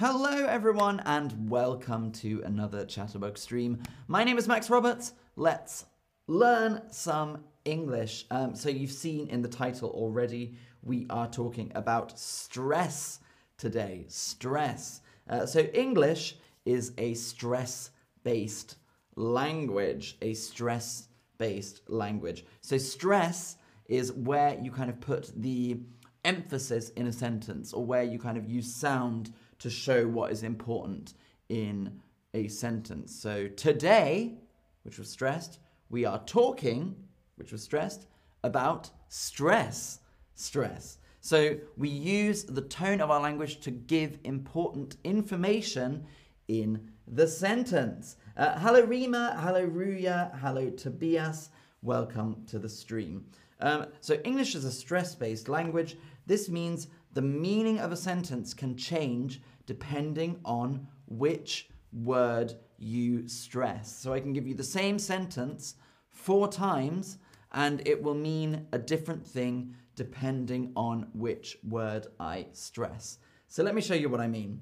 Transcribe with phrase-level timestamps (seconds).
[0.00, 3.82] Hello, everyone, and welcome to another Chatterbug stream.
[4.06, 5.12] My name is Max Roberts.
[5.34, 5.86] Let's
[6.28, 8.24] learn some English.
[8.30, 13.18] Um, so, you've seen in the title already, we are talking about stress
[13.56, 14.04] today.
[14.06, 15.00] Stress.
[15.28, 17.90] Uh, so, English is a stress
[18.22, 18.76] based
[19.16, 22.46] language, a stress based language.
[22.60, 23.56] So, stress
[23.86, 25.80] is where you kind of put the
[26.28, 30.42] emphasis in a sentence or where you kind of use sound to show what is
[30.42, 31.14] important
[31.48, 32.00] in
[32.34, 33.18] a sentence.
[33.18, 34.34] So today,
[34.82, 36.94] which was stressed, we are talking,
[37.36, 38.06] which was stressed,
[38.44, 40.00] about stress.
[40.34, 40.98] Stress.
[41.22, 46.04] So we use the tone of our language to give important information
[46.46, 48.16] in the sentence.
[48.36, 51.48] Uh, hello Rima, hello Ruya, hello Tobias,
[51.80, 53.24] welcome to the stream.
[53.60, 55.96] Um, so English is a stress-based language.
[56.28, 63.90] This means the meaning of a sentence can change depending on which word you stress.
[63.96, 65.74] So I can give you the same sentence
[66.10, 67.18] four times
[67.52, 73.18] and it will mean a different thing depending on which word I stress.
[73.48, 74.60] So let me show you what I mean.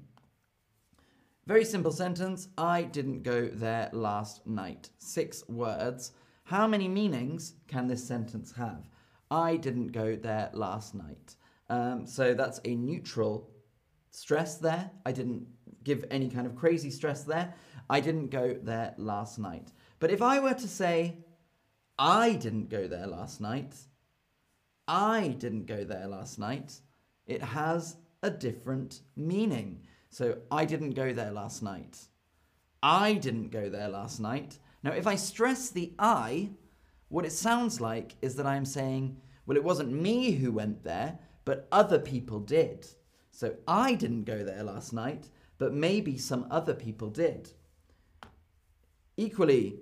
[1.47, 2.47] Very simple sentence.
[2.57, 4.89] I didn't go there last night.
[4.99, 6.13] Six words.
[6.45, 8.89] How many meanings can this sentence have?
[9.29, 11.35] I didn't go there last night.
[11.69, 13.49] Um, so that's a neutral
[14.11, 14.91] stress there.
[15.05, 15.47] I didn't
[15.83, 17.53] give any kind of crazy stress there.
[17.89, 19.71] I didn't go there last night.
[19.99, 21.17] But if I were to say,
[21.97, 23.75] I didn't go there last night,
[24.87, 26.79] I didn't go there last night,
[27.25, 29.81] it has a different meaning.
[30.09, 31.97] So I didn't go there last night.
[32.81, 34.59] I didn't go there last night.
[34.83, 36.51] Now, if I stress the I,
[37.09, 41.19] what it sounds like is that I'm saying, well, it wasn't me who went there,
[41.47, 42.85] but other people did.
[43.31, 47.53] So I didn't go there last night, but maybe some other people did.
[49.15, 49.79] Equally,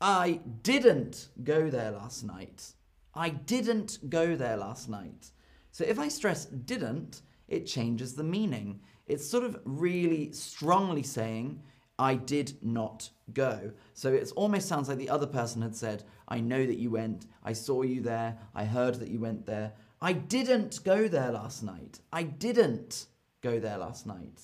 [0.00, 2.72] I didn't go there last night.
[3.14, 5.32] I didn't go there last night.
[5.70, 8.80] So if I stress didn't, it changes the meaning.
[9.06, 11.60] It's sort of really strongly saying,
[11.98, 13.72] I did not go.
[13.92, 17.26] So it almost sounds like the other person had said, I know that you went,
[17.44, 19.74] I saw you there, I heard that you went there.
[20.00, 22.00] I didn't go there last night.
[22.12, 23.06] I didn't
[23.42, 24.40] go there last night.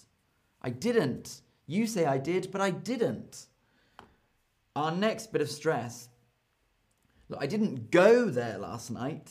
[0.60, 1.42] I didn't.
[1.66, 3.46] You say I did, but I didn't.
[4.74, 6.08] Our next bit of stress.
[7.28, 9.30] Look, I didn't go there last night.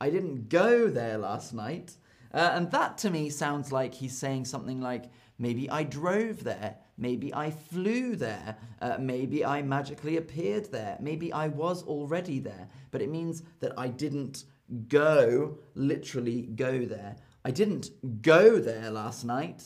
[0.00, 1.96] I didn't go there last night.
[2.34, 5.04] Uh, and that to me sounds like he's saying something like,
[5.38, 6.76] maybe I drove there.
[6.98, 8.56] Maybe I flew there.
[8.82, 10.98] Uh, maybe I magically appeared there.
[11.00, 12.68] Maybe I was already there.
[12.90, 14.44] But it means that I didn't
[14.88, 17.16] go, literally go there.
[17.44, 19.64] I didn't go there last night.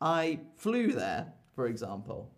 [0.00, 2.32] I flew there, for example.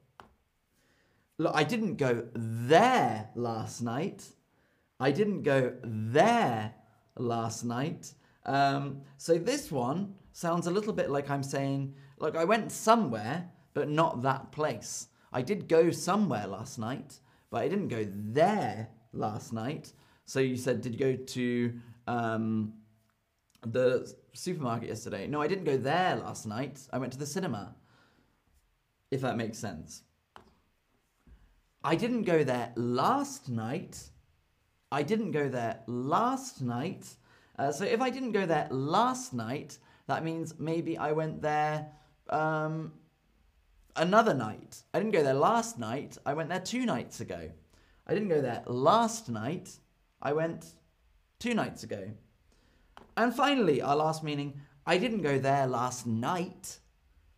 [1.39, 4.25] Look, I didn't go there last night.
[5.01, 6.75] I didn't go there
[7.17, 8.15] last night.
[8.47, 13.51] Um, so this one sounds a little bit like I'm saying, like I went somewhere,
[13.73, 15.09] but not that place.
[15.33, 17.19] I did go somewhere last night,
[17.51, 19.93] but I didn't go there last night.
[20.27, 21.75] So you said, did you go to
[22.07, 22.75] um,
[23.63, 25.27] the supermarket yesterday?
[25.27, 26.81] No, I didn't go there last night.
[26.93, 27.75] I went to the cinema.
[29.11, 30.03] If that makes sense.
[31.85, 34.03] I didn't go there last night.
[34.91, 37.07] I didn't go there last night.
[37.59, 41.87] Uh, so if I didn't go there last night, that means maybe I went there
[42.31, 42.93] um,
[43.97, 44.83] another night.
[44.93, 46.19] I didn't go there last night.
[46.27, 47.51] I went there two nights ago.
[48.07, 49.71] I didn't go there last night.
[50.21, 50.75] I went
[51.39, 52.11] two nights ago.
[53.17, 56.79] And finally, our last meaning I didn't go there last night.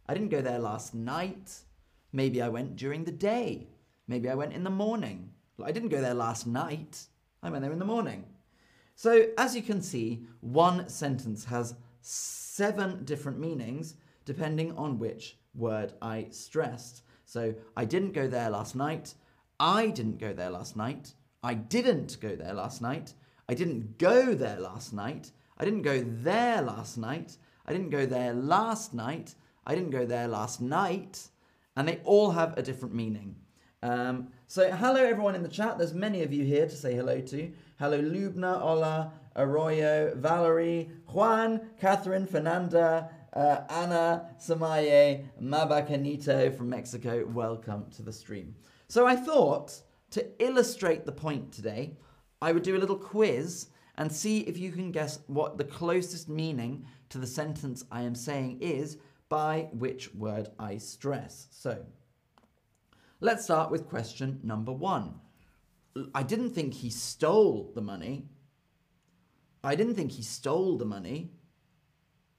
[0.07, 1.61] I didn't go there last night.
[2.13, 3.69] Maybe I went during the day.
[4.09, 5.31] Maybe I went in the morning.
[5.63, 7.07] I didn't go there last night.
[7.43, 8.25] I went there in the morning.
[8.95, 15.93] So, as you can see, one sentence has seven different meanings depending on which word
[16.01, 17.03] I stressed.
[17.25, 19.15] So, I didn't go there last night.
[19.61, 21.13] I didn't go there last night.
[21.43, 23.15] I didn't go there last night.
[23.49, 25.31] I didn't go there last night.
[25.57, 27.37] I didn't go there last night.
[27.65, 29.35] I didn't go there last night.
[29.65, 31.29] I didn't go there last night.
[31.77, 33.37] And they all have a different meaning.
[33.83, 35.79] Um, so, hello everyone in the chat.
[35.79, 37.53] There's many of you here to say hello to.
[37.79, 47.25] Hello, Lubna, Ola, Arroyo, Valerie, Juan, Catherine, Fernanda, uh, Anna, Samaye, Mabacanito from Mexico.
[47.27, 48.57] Welcome to the stream.
[48.89, 51.97] So, I thought to illustrate the point today,
[52.41, 56.29] I would do a little quiz and see if you can guess what the closest
[56.29, 58.99] meaning to the sentence I am saying is
[59.29, 61.49] by which word I stress.
[61.51, 61.85] So
[63.21, 65.21] let's start with question number one.
[66.15, 68.29] I didn't think he stole the money.
[69.65, 71.33] I didn't think he stole the money.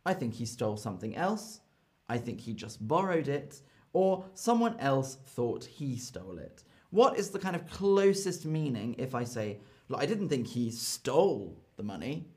[0.05, 1.61] I think he stole something else.
[2.07, 3.61] I think he just borrowed it.
[3.93, 6.63] Or someone else thought he stole it.
[6.91, 10.69] What is the kind of closest meaning if I say, Look, I didn't think he
[10.71, 12.27] stole the money?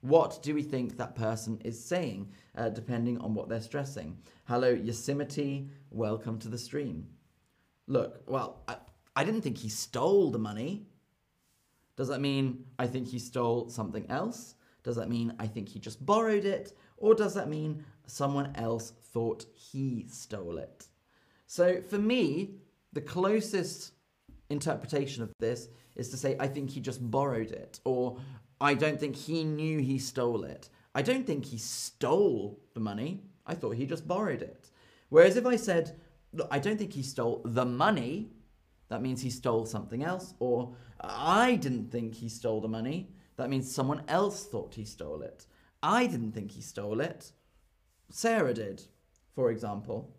[0.00, 4.18] What do we think that person is saying, uh, depending on what they're stressing?
[4.44, 7.06] Hello, Yosemite, welcome to the stream.
[7.86, 8.76] Look, well, I,
[9.14, 10.86] I didn't think he stole the money.
[11.94, 14.56] Does that mean I think he stole something else?
[14.82, 16.76] Does that mean I think he just borrowed it?
[16.96, 20.88] Or does that mean someone else thought he stole it?
[21.46, 22.56] So for me,
[22.92, 23.92] the closest
[24.52, 28.18] interpretation of this is to say, I think he just borrowed it, or
[28.60, 30.68] I don't think he knew he stole it.
[30.94, 33.22] I don't think he stole the money.
[33.46, 34.70] I thought he just borrowed it.
[35.08, 35.98] Whereas if I said,
[36.50, 38.30] I don't think he stole the money,
[38.88, 43.50] that means he stole something else, or I didn't think he stole the money, that
[43.50, 45.46] means someone else thought he stole it.
[45.82, 47.32] I didn't think he stole it.
[48.10, 48.82] Sarah did,
[49.34, 50.14] for example.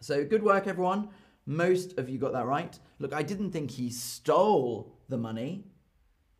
[0.00, 1.08] So good work, everyone.
[1.48, 2.78] Most of you got that right.
[2.98, 5.64] Look, I didn't think he stole the money.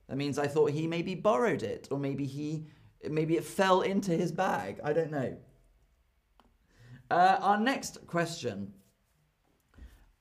[0.07, 2.67] That means I thought he maybe borrowed it, or maybe he,
[3.09, 4.81] maybe it fell into his bag.
[4.85, 5.39] I don't know.
[7.11, 8.75] Uh, our next question.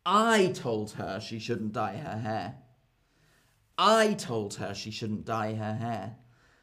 [0.05, 2.55] I told her she shouldn't dye her hair.
[3.77, 6.15] I told her she shouldn't dye her hair.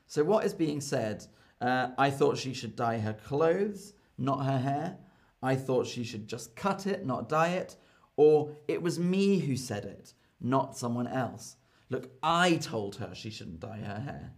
[0.06, 1.26] So what is being said?
[1.60, 4.96] Uh, I thought she should dye her clothes, not her hair.
[5.42, 7.76] I thought she should just cut it, not dye it.
[8.16, 11.56] Or it was me who said it, not someone else.
[11.90, 14.32] Look, I told her she shouldn't dye her hair.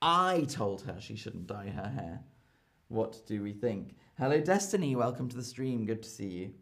[0.00, 2.20] I told her she shouldn't dye her hair.
[2.88, 3.96] What do we think?
[4.18, 4.96] Hello, Destiny.
[4.96, 5.84] Welcome to the stream.
[5.84, 6.54] Good to see you.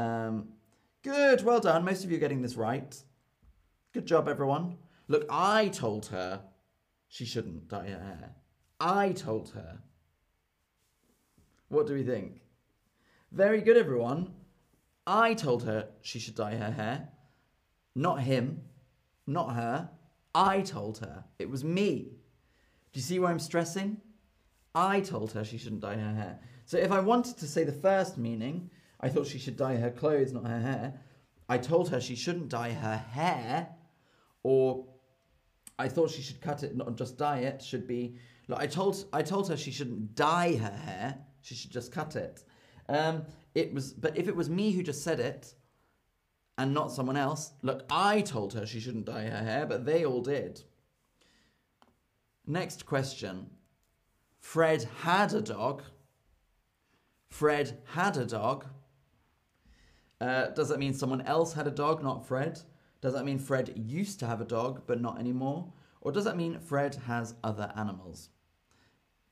[0.00, 0.48] Um,
[1.02, 1.42] good.
[1.44, 1.84] Well done.
[1.84, 2.94] Most of you are getting this right.
[3.92, 4.76] Good job, everyone.
[5.08, 6.42] Look, I told her
[7.08, 8.36] she shouldn't dye her hair.
[8.78, 9.78] I told her.
[11.68, 12.40] What do we think?
[13.32, 14.32] Very good, everyone.
[15.06, 17.08] I told her she should dye her hair.
[17.94, 18.62] Not him.
[19.26, 19.90] Not her.
[20.34, 21.24] I told her.
[21.38, 22.10] It was me.
[22.92, 23.98] Do you see why I'm stressing?
[24.74, 26.40] I told her she shouldn't dye her hair.
[26.66, 28.70] So if I wanted to say the first meaning,
[29.00, 31.00] I thought she should dye her clothes, not her hair.
[31.48, 33.68] I told her she shouldn't dye her hair,
[34.42, 34.86] or
[35.78, 37.62] I thought she should cut it, not just dye it.
[37.62, 38.16] Should be.
[38.52, 41.18] I told I told her she shouldn't dye her hair.
[41.42, 42.42] She should just cut it.
[42.88, 43.24] Um,
[43.56, 45.54] it was, but if it was me who just said it,
[46.58, 50.04] and not someone else, look, I told her she shouldn't dye her hair, but they
[50.04, 50.62] all did.
[52.46, 53.50] Next question.
[54.38, 55.82] Fred had a dog.
[57.30, 58.66] Fred had a dog.
[60.20, 62.60] Uh, does that mean someone else had a dog, not Fred?
[63.00, 65.72] Does that mean Fred used to have a dog, but not anymore?
[66.02, 68.28] Or does that mean Fred has other animals?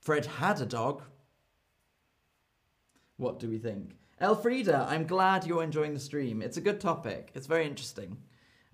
[0.01, 1.03] Fred had a dog.
[3.19, 3.95] What do we think?
[4.21, 6.41] Elfrida, I'm glad you're enjoying the stream.
[6.41, 7.33] It's a good topic.
[7.35, 8.19] It's very interesting.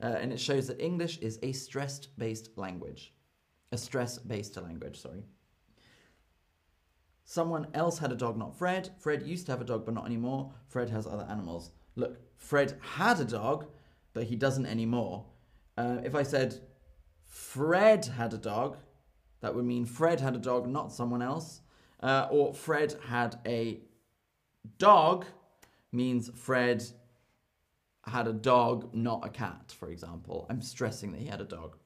[0.03, 3.15] Uh, and it shows that English is a stress-based language.
[3.73, 5.25] A stress-based language, sorry.
[7.25, 8.91] Someone else had a dog, not Fred.
[8.99, 10.53] Fred used to have a dog, but not anymore.
[10.67, 11.71] Fred has other animals.
[11.95, 13.67] Look, Fred had a dog,
[14.13, 15.27] but he doesn't anymore.
[15.79, 16.61] Uh, if I said
[17.25, 18.79] Fred had a dog,
[19.41, 21.61] that would mean Fred had a dog, not someone else.
[22.03, 23.81] Uh, or Fred had a
[24.79, 25.27] dog
[25.93, 26.85] means Fred
[28.05, 30.47] had a dog, not a cat, for example.
[30.49, 31.77] I'm stressing that he had a dog.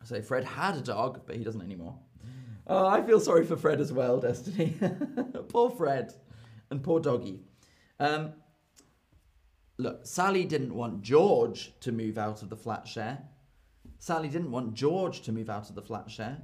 [0.00, 1.98] I say Fred had a dog, but he doesn't anymore.
[2.66, 4.74] Oh, I feel sorry for Fred as well, Destiny.
[5.48, 6.12] poor Fred
[6.70, 7.40] and poor doggy.
[7.98, 8.34] Um,
[9.78, 13.22] look, Sally didn't want George to move out of the flat share.
[13.98, 16.42] Sally didn't want George to move out of the flat share.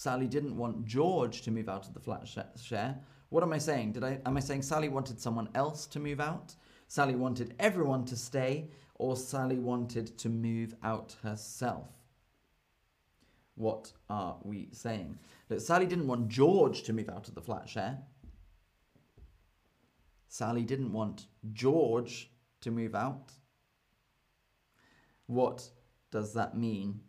[0.00, 2.26] Sally didn't want George to move out of the flat
[2.56, 2.98] share.
[3.28, 3.92] What am I saying?
[3.92, 6.54] Did I am I saying Sally wanted someone else to move out?
[6.88, 11.90] Sally wanted everyone to stay or Sally wanted to move out herself?
[13.56, 15.18] What are we saying?
[15.50, 17.98] Look, Sally didn't want George to move out of the flat share.
[20.28, 22.30] Sally didn't want George
[22.62, 23.32] to move out.
[25.26, 25.68] What
[26.10, 27.00] does that mean?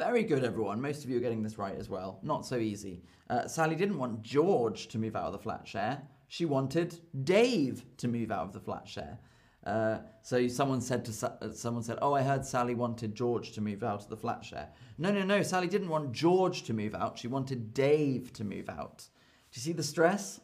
[0.00, 0.80] Very good, everyone.
[0.80, 2.20] Most of you are getting this right as well.
[2.22, 3.02] Not so easy.
[3.28, 6.00] Uh, Sally didn't want George to move out of the flat share.
[6.26, 9.18] She wanted Dave to move out of the flat share.
[9.66, 13.52] Uh, so someone said to Sa- uh, someone said, "Oh, I heard Sally wanted George
[13.52, 15.42] to move out of the flat share." No, no, no.
[15.42, 17.18] Sally didn't want George to move out.
[17.18, 19.06] She wanted Dave to move out.
[19.52, 20.40] Do you see the stress?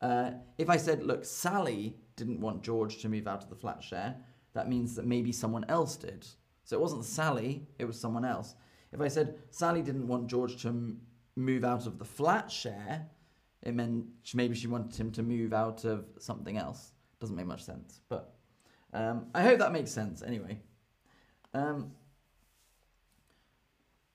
[0.00, 3.82] Uh, if I said, "Look, Sally didn't want George to move out of the flat
[3.82, 4.14] share,"
[4.52, 6.24] that means that maybe someone else did.
[6.62, 8.54] So it wasn't Sally; it was someone else.
[8.92, 10.96] If I said Sally didn't want George to
[11.36, 13.06] move out of the flat share,
[13.62, 16.92] it meant maybe she wanted him to move out of something else.
[17.20, 18.34] Doesn't make much sense, but
[18.92, 20.60] um, I hope that makes sense anyway.
[21.54, 21.92] Um,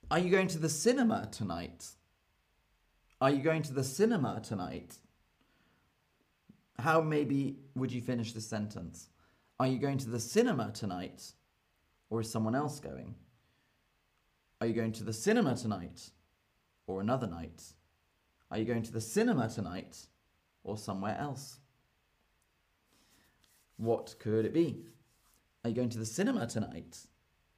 [0.09, 1.87] are you going to the cinema tonight?
[3.19, 4.95] Are you going to the cinema tonight?
[6.79, 9.09] How maybe would you finish this sentence?
[9.59, 11.33] Are you going to the cinema tonight?
[12.09, 13.15] Or is someone else going?
[14.61, 16.11] Are you going to the cinema tonight?
[16.85, 17.63] Or another night?
[18.51, 19.97] Are you going to the cinema tonight?
[20.63, 21.57] Or somewhere else?
[23.77, 24.85] What could it be?
[25.63, 26.99] Are you going to the cinema tonight?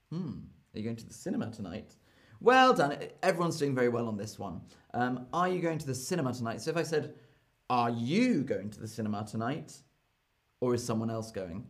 [0.10, 0.40] Hmm.
[0.74, 1.94] Are you going to the cinema tonight?
[2.40, 2.98] Well done.
[3.22, 4.62] Everyone's doing very well on this one.
[4.94, 6.62] Um, are you going to the cinema tonight?
[6.62, 7.16] So if I said,
[7.70, 9.74] Are you going to the cinema tonight?
[10.62, 11.68] Or is someone else going?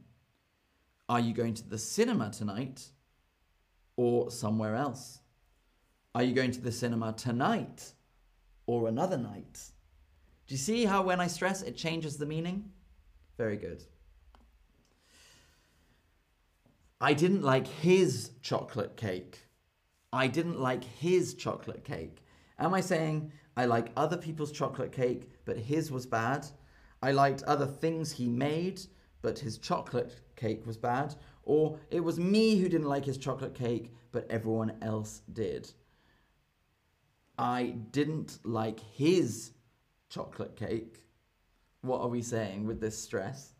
[1.09, 2.89] Are you going to the cinema tonight?
[3.95, 5.19] Or somewhere else?
[6.15, 7.91] Are you going to the cinema tonight?
[8.67, 9.59] Or another night?
[10.45, 12.71] Do you see how when I stress it changes the meaning?
[13.37, 13.83] Very good.
[17.01, 19.39] I didn't like his chocolate cake.
[20.13, 22.23] I didn't like his chocolate cake.
[22.59, 26.45] Am I saying I like other people's chocolate cake, but his was bad?
[27.01, 28.81] I liked other things he made,
[29.23, 31.15] but his chocolate cake was bad?
[31.41, 35.73] Or it was me who didn't like his chocolate cake, but everyone else did?
[37.37, 39.51] I didn't like his
[40.09, 40.99] chocolate cake.
[41.81, 43.53] What are we saying with this stress?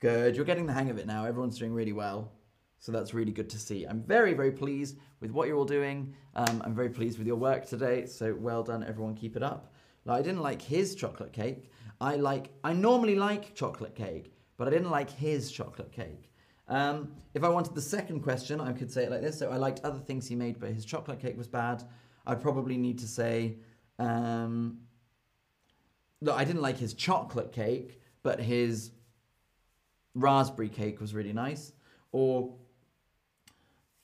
[0.00, 1.24] Good, you're getting the hang of it now.
[1.24, 2.32] Everyone's doing really well.
[2.78, 3.84] So that's really good to see.
[3.84, 6.14] I'm very, very pleased with what you're all doing.
[6.34, 8.06] Um, I'm very pleased with your work today.
[8.06, 9.14] So well done, everyone.
[9.14, 9.72] Keep it up.
[10.04, 11.70] Now, I didn't like his chocolate cake.
[12.00, 12.50] I like.
[12.64, 16.32] I normally like chocolate cake, but I didn't like his chocolate cake.
[16.66, 19.38] Um, if I wanted the second question, I could say it like this.
[19.38, 21.84] So I liked other things he made, but his chocolate cake was bad.
[22.26, 23.56] I'd probably need to say,
[23.98, 24.78] um,
[26.20, 28.92] look, I didn't like his chocolate cake, but his
[30.14, 31.72] raspberry cake was really nice.
[32.12, 32.54] Or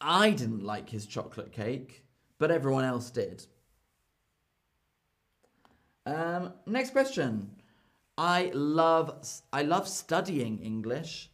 [0.01, 2.05] I didn't like his chocolate cake,
[2.39, 3.47] but everyone else did.
[6.07, 7.51] Um, next question.
[8.17, 11.31] I love I love studying English.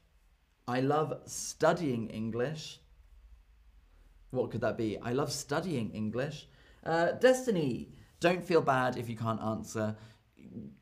[0.66, 2.80] I love studying English.
[4.30, 4.98] What could that be?
[4.98, 6.48] I love studying English.
[6.84, 7.88] Uh, Destiny,
[8.20, 9.96] don't feel bad if you can't answer.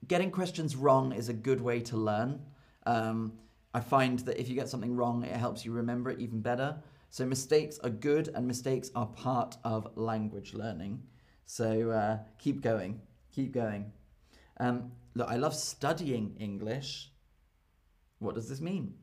[0.09, 2.41] Getting questions wrong is a good way to learn.
[2.87, 3.35] Um,
[3.73, 6.77] I find that if you get something wrong, it helps you remember it even better.
[7.11, 11.03] So mistakes are good, and mistakes are part of language learning.
[11.45, 13.93] So uh, keep going, keep going.
[14.59, 17.11] Um, look, I love studying English.
[18.19, 18.95] What does this mean?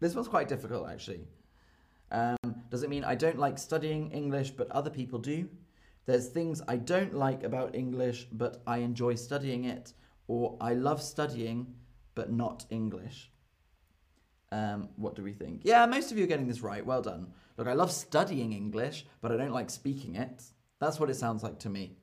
[0.00, 1.26] This one's quite difficult, actually.
[2.10, 2.36] Um,
[2.70, 5.48] does it mean I don't like studying English, but other people do?
[6.06, 9.92] There's things I don't like about English, but I enjoy studying it,
[10.28, 11.74] or I love studying,
[12.14, 13.32] but not English.
[14.52, 15.62] Um, what do we think?
[15.64, 16.86] Yeah, most of you are getting this right.
[16.86, 17.32] Well done.
[17.56, 20.44] Look, I love studying English, but I don't like speaking it.
[20.78, 21.96] That's what it sounds like to me.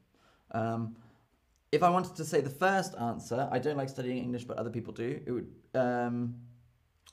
[0.52, 0.98] Um,
[1.72, 4.70] if I wanted to say the first answer, I don't like studying English, but other
[4.70, 5.48] people do, it would.
[5.74, 6.36] Um,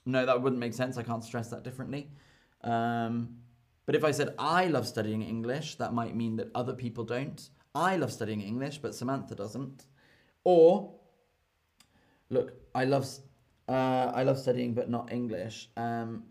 [0.05, 0.97] no, that wouldn't make sense.
[0.97, 2.09] I can't stress that differently.
[2.63, 3.37] Um,
[3.85, 7.49] but if I said I love studying English, that might mean that other people don't.
[7.73, 9.85] I love studying English, but Samantha doesn't.
[10.43, 10.93] Or,
[12.29, 13.07] look, I love
[13.67, 15.69] uh, I love studying, but not English.
[15.77, 16.23] Um,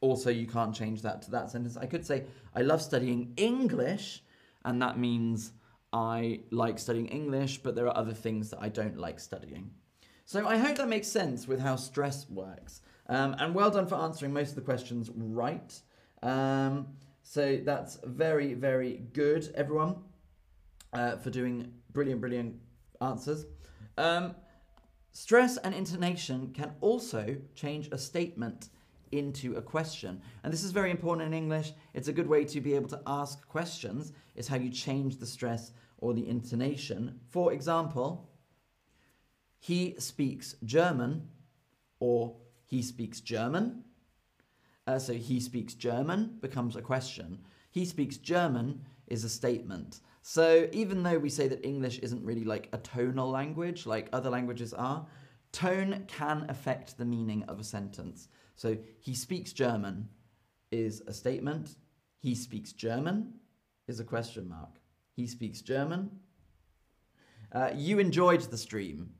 [0.00, 1.76] also, you can't change that to that sentence.
[1.76, 4.22] I could say I love studying English,
[4.64, 5.52] and that means
[5.92, 9.70] I like studying English, but there are other things that I don't like studying.
[10.24, 12.80] So I hope that makes sense with how stress works.
[13.08, 15.80] Um, and well done for answering most of the questions right.
[16.22, 16.88] Um,
[17.22, 19.96] so that's very, very good, everyone,
[20.92, 22.56] uh, for doing brilliant, brilliant
[23.00, 23.46] answers.
[23.98, 24.34] Um,
[25.12, 28.68] stress and intonation can also change a statement
[29.12, 30.20] into a question.
[30.42, 31.72] And this is very important in English.
[31.92, 35.26] It's a good way to be able to ask questions, is how you change the
[35.26, 37.20] stress or the intonation.
[37.30, 38.30] For example,
[39.60, 41.28] he speaks German
[42.00, 42.36] or
[42.74, 43.84] he speaks German.
[44.88, 47.38] Uh, so he speaks German becomes a question.
[47.70, 50.00] He speaks German is a statement.
[50.22, 54.28] So even though we say that English isn't really like a tonal language like other
[54.28, 55.06] languages are,
[55.52, 58.26] Tone can affect the meaning of a sentence.
[58.56, 60.08] So he speaks German
[60.72, 61.76] is a statement.
[62.18, 63.34] He speaks German
[63.86, 64.80] is a question mark.
[65.12, 66.10] He speaks German.
[67.52, 69.10] Uh, you enjoyed the stream.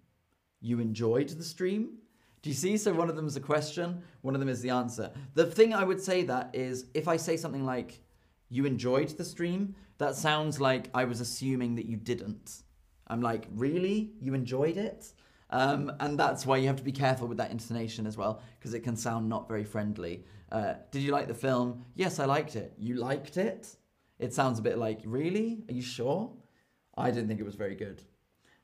[0.61, 1.99] You enjoyed the stream.
[2.45, 2.77] Do you see?
[2.77, 5.11] So one of them is a question, one of them is the answer.
[5.33, 8.03] The thing I would say that is if I say something like,
[8.51, 12.65] you enjoyed the stream, that sounds like I was assuming that you didn't.
[13.07, 14.13] I'm like, really?
[14.21, 15.11] You enjoyed it?
[15.49, 18.75] Um, and that's why you have to be careful with that intonation as well, because
[18.75, 20.27] it can sound not very friendly.
[20.53, 21.87] Uh, did you like the film?
[21.95, 22.75] Yes, I liked it.
[22.77, 23.75] You liked it?
[24.19, 25.65] It sounds a bit like, really?
[25.71, 26.31] Are you sure?
[26.95, 28.03] I didn't think it was very good.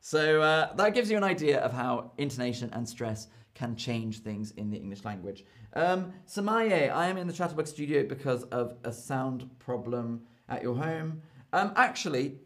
[0.00, 4.52] So uh, that gives you an idea of how intonation and stress can change things
[4.52, 5.44] in the English language.
[5.74, 10.74] Um, Samaye, I am in the Chatterbug studio because of a sound problem at your
[10.74, 11.20] home.
[11.52, 12.38] Um, actually,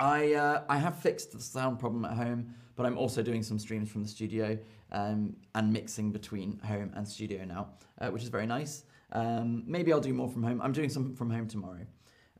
[0.00, 3.58] I uh, I have fixed the sound problem at home, but I'm also doing some
[3.58, 4.58] streams from the studio
[4.90, 7.68] um, and mixing between home and studio now,
[8.00, 8.84] uh, which is very nice.
[9.12, 10.60] Um, maybe I'll do more from home.
[10.62, 11.86] I'm doing some from home tomorrow.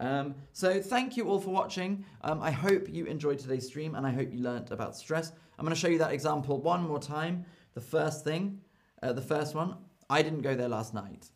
[0.04, 2.04] Um, so thank you all for watching.
[2.20, 5.32] Um, I hope you enjoyed today's stream and I hope you learnt about stress.
[5.58, 7.46] I'm going to show you that example one more time.
[7.73, 8.61] The first thing,
[9.02, 9.76] uh, the first one,
[10.11, 11.30] I didn't go there last night.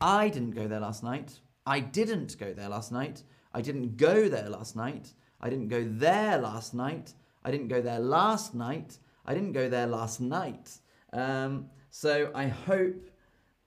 [0.00, 1.40] I didn't go there last night.
[1.66, 3.24] I didn't go there last night.
[3.52, 5.14] I didn't go there last night.
[5.40, 7.14] I didn't go there last night.
[7.44, 8.98] I didn't go there last night.
[9.26, 10.78] I didn't go there last night.
[11.12, 13.10] Um, so I hope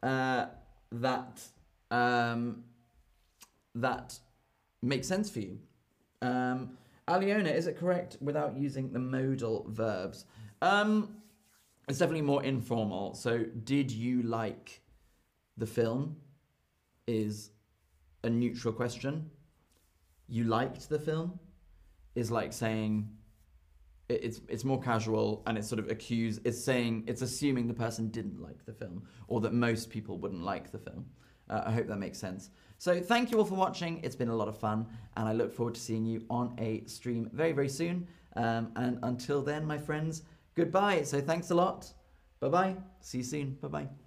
[0.02, 0.46] uh,
[0.94, 1.42] that
[1.92, 2.64] um,
[3.76, 4.18] that
[4.86, 5.60] makes sense for you.
[6.22, 6.78] Um,
[7.08, 10.26] Aliona, is it correct without using the modal verbs?
[10.62, 11.18] Um,
[11.88, 13.14] it's definitely more informal.
[13.14, 14.82] So, did you like
[15.58, 16.18] the film?
[17.08, 17.52] Is
[18.24, 19.30] a neutral question.
[20.28, 21.40] You liked the film?
[22.16, 23.10] Is like saying
[24.10, 26.42] it's it's more casual and it's sort of accused.
[26.46, 30.44] It's saying it's assuming the person didn't like the film or that most people wouldn't
[30.44, 31.06] like the film.
[31.50, 32.50] Uh, I hope that makes sense.
[32.78, 34.00] So thank you all for watching.
[34.04, 36.84] It's been a lot of fun, and I look forward to seeing you on a
[36.86, 38.08] stream very very soon.
[38.36, 40.24] Um, and until then, my friends,
[40.56, 41.04] goodbye.
[41.04, 41.92] So thanks a lot.
[42.40, 42.76] Bye bye.
[43.00, 43.58] See you soon.
[43.62, 44.05] Bye bye.